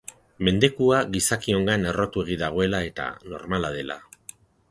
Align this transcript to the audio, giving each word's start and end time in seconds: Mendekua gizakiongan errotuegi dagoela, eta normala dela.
Mendekua 0.47 1.01
gizakiongan 1.15 1.85
errotuegi 1.91 2.39
dagoela, 2.45 2.81
eta 2.93 3.07
normala 3.35 3.73
dela. 3.79 4.01